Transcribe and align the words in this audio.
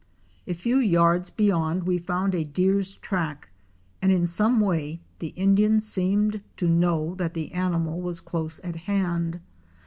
A 0.47 0.53
few 0.55 0.79
yards 0.79 1.29
beyond 1.29 1.83
we 1.83 1.99
found 1.99 2.33
a 2.33 2.43
deer's 2.43 2.93
track 2.93 3.49
and 4.01 4.11
in 4.11 4.25
some 4.25 4.59
way 4.59 4.99
the 5.19 5.27
Indian 5.37 5.79
seemed 5.79 6.41
to 6.57 6.67
know 6.67 7.13
that 7.13 7.35
the 7.35 7.51
animal 7.51 8.01
was 8.01 8.19
close 8.19 8.59
at 8.63 8.77
hand. 8.87 9.41